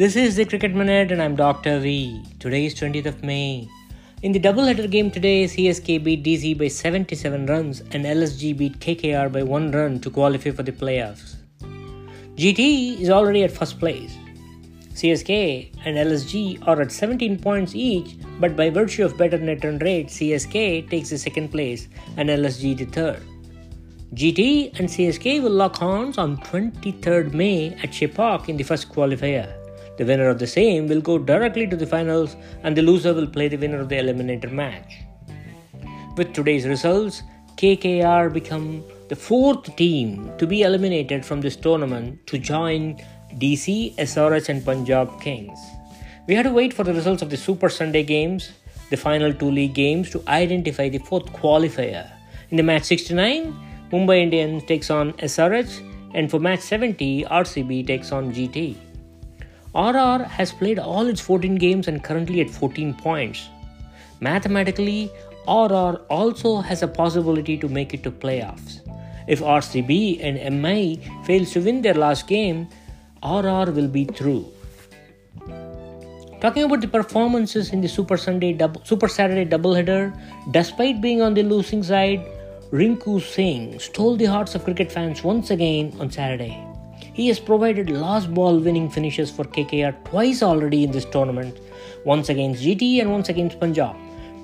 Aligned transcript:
This 0.00 0.16
is 0.16 0.36
the 0.36 0.46
Cricket 0.46 0.74
Minute 0.74 1.12
and 1.12 1.20
I'm 1.20 1.36
Dr. 1.36 1.78
V. 1.78 2.22
Today 2.38 2.64
is 2.64 2.74
20th 2.74 3.04
of 3.04 3.22
May. 3.22 3.68
In 4.22 4.32
the 4.32 4.38
double-header 4.38 4.86
game 4.88 5.10
today, 5.10 5.44
CSK 5.44 6.02
beat 6.02 6.24
DC 6.24 6.56
by 6.56 6.68
77 6.68 7.44
runs 7.44 7.80
and 7.80 8.06
LSG 8.06 8.56
beat 8.56 8.78
KKR 8.78 9.30
by 9.30 9.42
1 9.42 9.72
run 9.72 10.00
to 10.00 10.08
qualify 10.08 10.52
for 10.52 10.62
the 10.62 10.72
playoffs. 10.72 11.34
GT 12.36 12.98
is 12.98 13.10
already 13.10 13.42
at 13.42 13.50
first 13.50 13.78
place. 13.78 14.16
CSK 14.94 15.70
and 15.84 15.98
LSG 15.98 16.66
are 16.66 16.80
at 16.80 16.92
17 16.92 17.38
points 17.38 17.74
each, 17.74 18.16
but 18.38 18.56
by 18.56 18.70
virtue 18.70 19.04
of 19.04 19.18
better 19.18 19.36
net 19.36 19.62
run 19.64 19.78
rate, 19.80 20.06
CSK 20.06 20.88
takes 20.88 21.10
the 21.10 21.18
second 21.18 21.50
place 21.50 21.88
and 22.16 22.30
LSG 22.30 22.78
the 22.78 22.86
third. 22.86 23.20
GT 24.14 24.78
and 24.78 24.88
CSK 24.88 25.42
will 25.42 25.52
lock 25.52 25.76
horns 25.76 26.16
on 26.16 26.38
23rd 26.38 27.34
May 27.34 27.74
at 27.82 27.90
Chepauk 27.90 28.48
in 28.48 28.56
the 28.56 28.64
first 28.64 28.90
qualifier. 28.90 29.59
The 30.00 30.06
winner 30.06 30.30
of 30.30 30.38
the 30.38 30.46
same 30.46 30.88
will 30.88 31.02
go 31.02 31.18
directly 31.18 31.66
to 31.66 31.76
the 31.76 31.86
finals 31.86 32.34
and 32.62 32.74
the 32.74 32.80
loser 32.80 33.12
will 33.12 33.26
play 33.26 33.48
the 33.48 33.58
winner 33.58 33.80
of 33.80 33.90
the 33.90 33.96
eliminator 33.96 34.50
match. 34.50 35.00
With 36.16 36.32
today's 36.32 36.66
results, 36.66 37.22
KKR 37.56 38.32
become 38.32 38.82
the 39.10 39.14
fourth 39.14 39.76
team 39.76 40.32
to 40.38 40.46
be 40.46 40.62
eliminated 40.62 41.26
from 41.26 41.42
this 41.42 41.54
tournament 41.54 42.26
to 42.28 42.38
join 42.38 42.98
DC, 43.34 43.94
SRH 43.96 44.48
and 44.48 44.64
Punjab 44.64 45.20
Kings. 45.20 45.58
We 46.26 46.34
had 46.34 46.44
to 46.44 46.50
wait 46.50 46.72
for 46.72 46.82
the 46.82 46.94
results 46.94 47.20
of 47.20 47.28
the 47.28 47.36
Super 47.36 47.68
Sunday 47.68 48.02
games, 48.02 48.52
the 48.88 48.96
final 48.96 49.34
two 49.34 49.50
league 49.50 49.74
games 49.74 50.08
to 50.12 50.24
identify 50.28 50.88
the 50.88 50.96
fourth 51.00 51.30
qualifier. 51.34 52.10
In 52.48 52.56
the 52.56 52.62
match 52.62 52.84
69, 52.84 53.54
Mumbai 53.92 54.22
Indians 54.22 54.64
takes 54.64 54.88
on 54.88 55.12
SRH, 55.18 56.14
and 56.14 56.30
for 56.30 56.40
match 56.40 56.60
70, 56.60 57.24
RCB 57.24 57.86
takes 57.86 58.12
on 58.12 58.32
GT. 58.32 58.78
RR 59.74 60.24
has 60.24 60.52
played 60.52 60.78
all 60.80 61.06
its 61.06 61.20
14 61.20 61.54
games 61.54 61.86
and 61.86 62.02
currently 62.02 62.40
at 62.40 62.50
14 62.50 62.94
points. 62.94 63.48
Mathematically, 64.20 65.10
RR 65.46 66.02
also 66.10 66.60
has 66.60 66.82
a 66.82 66.88
possibility 66.88 67.56
to 67.56 67.68
make 67.68 67.94
it 67.94 68.02
to 68.02 68.10
playoffs. 68.10 68.80
If 69.28 69.40
RCB 69.40 70.22
and 70.22 70.60
MI 70.60 71.00
fails 71.24 71.52
to 71.52 71.60
win 71.60 71.82
their 71.82 71.94
last 71.94 72.26
game, 72.26 72.68
RR 73.22 73.70
will 73.70 73.88
be 73.88 74.06
through. 74.06 74.46
Talking 76.40 76.64
about 76.64 76.80
the 76.80 76.88
performances 76.88 77.70
in 77.70 77.80
the 77.80 77.88
Super 77.88 78.16
Sunday 78.16 78.52
double, 78.54 78.82
Super 78.84 79.08
Saturday 79.08 79.44
doubleheader, 79.44 80.18
despite 80.50 81.00
being 81.00 81.20
on 81.22 81.34
the 81.34 81.42
losing 81.42 81.82
side, 81.82 82.26
Rinku 82.72 83.20
Singh 83.20 83.78
stole 83.78 84.16
the 84.16 84.24
hearts 84.24 84.54
of 84.54 84.64
cricket 84.64 84.90
fans 84.90 85.22
once 85.22 85.50
again 85.50 85.94
on 86.00 86.10
Saturday. 86.10 86.69
He 87.20 87.28
has 87.28 87.38
provided 87.38 87.90
last 87.90 88.32
ball 88.32 88.58
winning 88.58 88.88
finishes 88.88 89.30
for 89.30 89.44
KKR 89.44 89.94
twice 90.04 90.42
already 90.42 90.84
in 90.84 90.90
this 90.90 91.04
tournament, 91.04 91.58
once 92.06 92.30
against 92.30 92.62
GT 92.62 93.02
and 93.02 93.12
once 93.12 93.28
against 93.28 93.60
Punjab. 93.60 93.94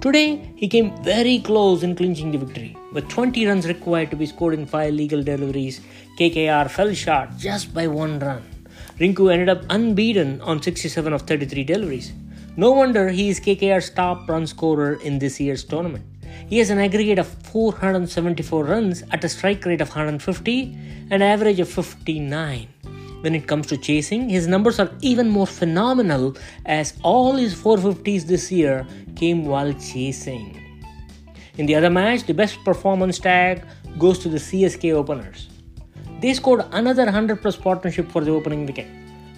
Today, 0.00 0.52
he 0.56 0.66
came 0.66 0.90
very 1.04 1.38
close 1.38 1.84
in 1.84 1.94
clinching 1.94 2.32
the 2.32 2.38
victory. 2.38 2.76
With 2.92 3.08
20 3.08 3.46
runs 3.46 3.68
required 3.68 4.10
to 4.10 4.16
be 4.16 4.26
scored 4.26 4.54
in 4.54 4.66
5 4.66 4.92
legal 4.92 5.22
deliveries, 5.22 5.82
KKR 6.18 6.68
fell 6.68 6.92
short 6.94 7.36
just 7.38 7.72
by 7.72 7.86
one 7.86 8.18
run. 8.18 8.42
Rinku 8.98 9.32
ended 9.32 9.48
up 9.48 9.62
unbeaten 9.70 10.40
on 10.40 10.60
67 10.60 11.12
of 11.12 11.22
33 11.22 11.62
deliveries. 11.62 12.12
No 12.56 12.72
wonder 12.72 13.08
he 13.10 13.28
is 13.28 13.38
KKR's 13.38 13.90
top 13.90 14.28
run 14.28 14.48
scorer 14.48 14.94
in 14.94 15.20
this 15.20 15.38
year's 15.38 15.62
tournament. 15.62 16.04
He 16.48 16.58
has 16.58 16.70
an 16.70 16.78
aggregate 16.78 17.18
of 17.18 17.26
474 17.26 18.64
runs 18.64 19.02
at 19.10 19.24
a 19.24 19.28
strike 19.28 19.64
rate 19.64 19.80
of 19.80 19.88
150 19.88 20.76
and 21.10 21.22
average 21.22 21.60
of 21.60 21.68
59. 21.68 22.68
When 23.20 23.34
it 23.34 23.46
comes 23.46 23.66
to 23.68 23.78
chasing, 23.78 24.28
his 24.28 24.46
numbers 24.46 24.78
are 24.78 24.90
even 25.00 25.30
more 25.30 25.46
phenomenal 25.46 26.36
as 26.66 26.92
all 27.02 27.36
his 27.36 27.54
450s 27.54 28.24
this 28.26 28.52
year 28.52 28.86
came 29.16 29.46
while 29.46 29.72
chasing. 29.72 30.60
In 31.56 31.66
the 31.66 31.74
other 31.74 31.88
match, 31.88 32.24
the 32.24 32.34
best 32.34 32.62
performance 32.64 33.18
tag 33.18 33.64
goes 33.98 34.18
to 34.18 34.28
the 34.28 34.38
CSK 34.38 34.92
openers. 34.92 35.48
They 36.20 36.34
scored 36.34 36.64
another 36.72 37.04
100 37.04 37.40
plus 37.40 37.56
partnership 37.56 38.10
for 38.10 38.22
the 38.22 38.32
opening 38.32 38.66
wicket, 38.66 38.88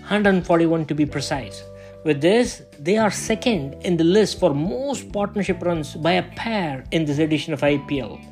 141 0.01 0.87
to 0.87 0.95
be 0.95 1.07
precise. 1.07 1.63
With 2.07 2.21
this, 2.21 2.63
they 2.79 2.99
are 2.99 3.11
second 3.11 3.83
in 3.83 3.97
the 3.97 4.05
list 4.05 4.39
for 4.39 4.55
most 4.55 5.11
partnership 5.13 5.61
runs 5.61 5.97
by 5.97 6.13
a 6.13 6.23
pair 6.37 6.85
in 6.93 7.05
this 7.05 7.19
edition 7.19 7.53
of 7.53 7.63
IPL. 7.63 8.25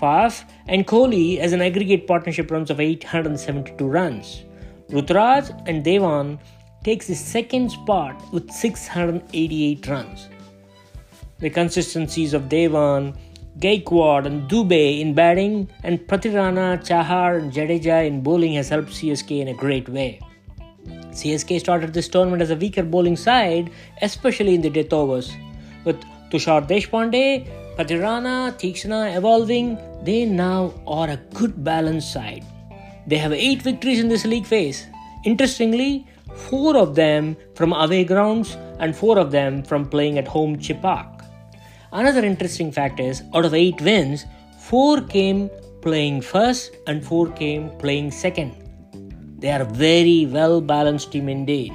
Faf 0.00 0.42
and 0.66 0.84
Kohli 0.84 1.38
has 1.38 1.52
an 1.52 1.62
aggregate 1.62 2.08
partnership 2.08 2.50
runs 2.50 2.68
of 2.68 2.80
872 2.80 3.86
runs. 3.86 4.42
Ruturaj 4.90 5.68
and 5.68 5.84
Devon 5.84 6.40
takes 6.82 7.06
the 7.06 7.14
second 7.14 7.70
spot 7.70 8.20
with 8.32 8.50
688 8.50 9.86
runs. 9.86 10.28
The 11.38 11.50
consistencies 11.50 12.34
of 12.34 12.48
Devon, 12.48 13.16
Gaikwad 13.60 14.26
and 14.26 14.50
Dubey 14.50 15.00
in 15.00 15.14
batting 15.14 15.70
and 15.84 16.00
Pathirana, 16.08 16.84
Chahar 16.84 17.38
and 17.38 17.52
Jadeja 17.52 18.04
in 18.04 18.20
bowling 18.20 18.54
has 18.54 18.68
helped 18.68 18.90
CSK 18.90 19.42
in 19.42 19.46
a 19.46 19.54
great 19.54 19.88
way. 19.88 20.18
CSK 21.12 21.60
started 21.60 21.92
this 21.92 22.08
tournament 22.08 22.42
as 22.42 22.50
a 22.50 22.56
weaker 22.56 22.82
bowling 22.82 23.16
side, 23.16 23.70
especially 24.00 24.54
in 24.54 24.62
the 24.62 24.70
death 24.70 24.92
overs. 24.92 25.32
With 25.84 26.00
Tushar 26.30 26.66
Deshpande, 26.66 27.76
Pathirana, 27.76 28.52
Theekshana 28.58 29.16
evolving, 29.16 29.78
they 30.02 30.24
now 30.24 30.72
are 30.86 31.10
a 31.10 31.20
good 31.34 31.62
balanced 31.62 32.12
side. 32.12 32.44
They 33.06 33.18
have 33.18 33.32
8 33.32 33.62
victories 33.62 34.00
in 34.00 34.08
this 34.08 34.24
league 34.24 34.46
phase. 34.46 34.86
Interestingly, 35.24 36.06
4 36.34 36.76
of 36.76 36.94
them 36.94 37.36
from 37.54 37.72
away 37.72 38.04
grounds 38.04 38.56
and 38.78 38.96
4 38.96 39.18
of 39.18 39.30
them 39.30 39.62
from 39.62 39.88
playing 39.88 40.18
at 40.18 40.26
home 40.26 40.56
Chepauk. 40.56 41.24
Another 41.92 42.24
interesting 42.24 42.72
fact 42.72 43.00
is 43.00 43.22
out 43.34 43.44
of 43.44 43.52
8 43.52 43.80
wins, 43.82 44.24
4 44.60 45.02
came 45.02 45.50
playing 45.82 46.22
first 46.22 46.76
and 46.86 47.04
4 47.04 47.30
came 47.32 47.68
playing 47.78 48.10
second. 48.10 48.61
They 49.42 49.50
are 49.50 49.64
very 49.64 50.26
well 50.26 50.60
balanced 50.60 51.10
team 51.10 51.28
indeed. 51.28 51.72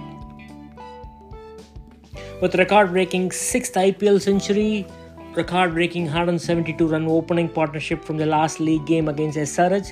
With 2.42 2.56
record 2.56 2.92
breaking 2.92 3.32
6th 3.32 3.76
IPL 3.88 4.22
century, 4.22 4.88
record 5.36 5.74
breaking 5.74 6.06
172 6.06 6.88
run 6.88 7.08
opening 7.10 7.50
partnership 7.50 8.06
from 8.06 8.16
the 8.16 8.26
last 8.26 8.62
league 8.62 8.86
game 8.86 9.10
against 9.10 9.38
SRH, 9.38 9.92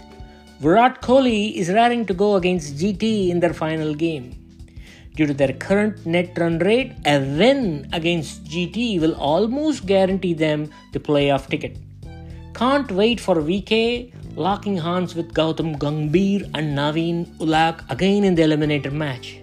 Virat 0.62 1.02
Kohli 1.02 1.54
is 1.56 1.70
raring 1.70 2.06
to 2.06 2.14
go 2.14 2.36
against 2.36 2.78
GT 2.78 3.28
in 3.30 3.42
their 3.42 3.54
final 3.54 3.94
game. 3.94 4.32
Due 5.18 5.26
to 5.26 5.34
their 5.34 5.52
current 5.52 6.06
net 6.06 6.38
run 6.38 6.60
rate, 6.60 6.94
a 7.06 7.20
win 7.20 7.90
against 7.92 8.46
GT 8.46 9.02
will 9.02 9.16
almost 9.16 9.86
guarantee 9.86 10.34
them 10.34 10.70
the 10.94 11.00
playoff 11.00 11.50
ticket. 11.50 11.78
Can't 12.54 12.90
wait 12.90 13.20
for 13.20 13.36
VK 13.36 14.14
locking 14.36 14.78
hands 14.78 15.16
with 15.16 15.34
Gautam 15.34 15.78
Gambhir 15.78 16.44
and 16.54 16.78
Naveen 16.78 17.26
Ulak 17.38 17.90
again 17.90 18.24
in 18.24 18.36
the 18.36 18.44
eliminator 18.44 18.92
match. 18.92 19.40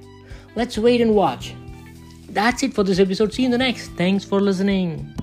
Let's 0.54 0.76
wait 0.76 1.00
and 1.00 1.14
watch. 1.14 1.54
That's 2.28 2.62
it 2.62 2.74
for 2.74 2.84
this 2.84 2.98
episode. 2.98 3.32
See 3.32 3.42
you 3.42 3.46
in 3.46 3.52
the 3.52 3.58
next. 3.58 3.88
Thanks 3.92 4.24
for 4.24 4.40
listening. 4.40 5.14